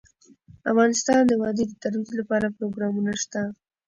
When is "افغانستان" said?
0.71-1.21